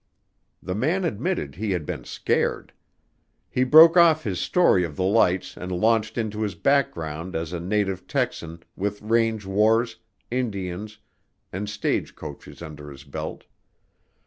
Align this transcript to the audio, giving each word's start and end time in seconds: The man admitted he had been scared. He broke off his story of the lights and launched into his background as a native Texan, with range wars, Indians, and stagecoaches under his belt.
The 0.63 0.73
man 0.73 1.05
admitted 1.05 1.53
he 1.53 1.69
had 1.69 1.85
been 1.85 2.05
scared. 2.05 2.73
He 3.51 3.63
broke 3.63 3.95
off 3.95 4.23
his 4.23 4.39
story 4.39 4.83
of 4.83 4.95
the 4.95 5.03
lights 5.03 5.55
and 5.55 5.71
launched 5.71 6.17
into 6.17 6.41
his 6.41 6.55
background 6.55 7.35
as 7.35 7.53
a 7.53 7.59
native 7.59 8.07
Texan, 8.07 8.63
with 8.75 8.99
range 9.03 9.45
wars, 9.45 9.97
Indians, 10.31 10.97
and 11.53 11.69
stagecoaches 11.69 12.63
under 12.63 12.89
his 12.89 13.03
belt. 13.03 13.43